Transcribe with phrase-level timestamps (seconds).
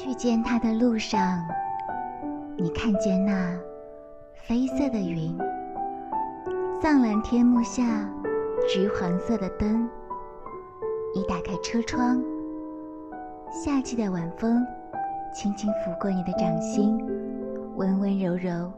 [0.00, 1.44] 去见他的路上，
[2.56, 3.52] 你看见那
[4.46, 5.36] 绯色的云，
[6.80, 8.08] 藏蓝天幕下
[8.68, 9.88] 橘黄色的灯。
[11.12, 12.22] 你打开车窗，
[13.50, 14.64] 夏季的晚风
[15.34, 17.04] 轻轻拂过你的掌心，
[17.74, 18.70] 温温柔柔。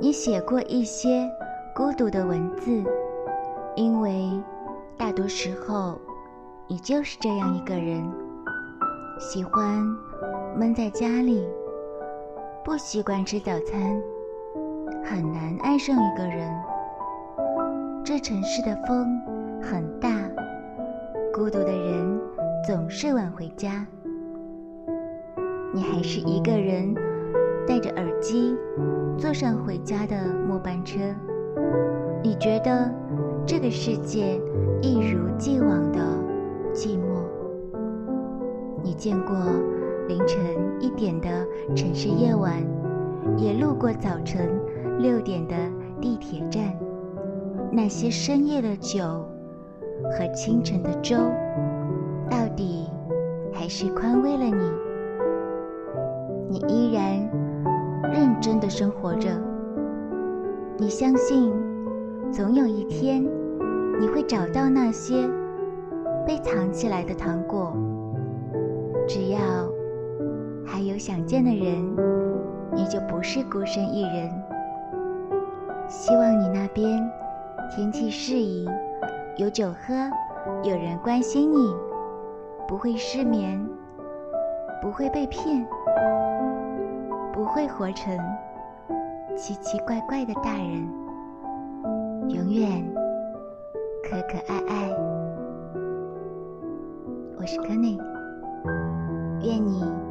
[0.00, 1.30] 你写过一些
[1.74, 2.82] 孤独的文字，
[3.76, 4.30] 因为
[4.96, 5.98] 大多时候
[6.66, 8.10] 你就是这样一个人。
[9.20, 9.86] 喜欢
[10.56, 11.46] 闷在家里，
[12.64, 14.02] 不习惯吃早餐，
[15.04, 16.50] 很难爱上一个人。
[18.02, 19.20] 这城市的风
[19.60, 20.10] 很大，
[21.34, 22.18] 孤独的人
[22.66, 23.86] 总是晚回家。
[25.74, 26.94] 你还是一个人，
[27.68, 28.56] 戴着耳机，
[29.18, 30.16] 坐上回家的
[30.48, 30.98] 末班车。
[32.22, 32.90] 你觉得
[33.46, 34.40] 这个世界
[34.80, 34.98] 一
[39.00, 39.34] 见过
[40.08, 40.38] 凌晨
[40.78, 41.28] 一点的
[41.74, 42.62] 城市夜晚，
[43.38, 44.46] 也路过早晨
[44.98, 45.54] 六点的
[46.02, 46.78] 地铁站。
[47.72, 49.00] 那些深夜的酒
[50.12, 51.16] 和清晨的粥，
[52.28, 52.90] 到底
[53.54, 54.70] 还是宽慰了你。
[56.50, 57.26] 你依然
[58.12, 59.30] 认真的生活着。
[60.76, 61.50] 你相信，
[62.30, 63.26] 总有一天
[63.98, 65.26] 你会找到那些
[66.26, 67.72] 被藏起来的糖果。
[69.12, 69.40] 只要
[70.64, 71.84] 还有想见的人，
[72.72, 74.30] 你就不是孤身一人。
[75.88, 77.10] 希望你那边
[77.74, 78.68] 天气适宜，
[79.36, 79.92] 有酒喝，
[80.62, 81.74] 有人关心你，
[82.68, 83.60] 不会失眠，
[84.80, 85.66] 不会被骗，
[87.32, 88.16] 不会活成
[89.36, 90.88] 奇奇怪怪的大人，
[92.28, 92.88] 永远
[94.04, 94.88] 可可爱爱。
[97.36, 98.19] 我是 Kenny。
[99.42, 100.09] 愿你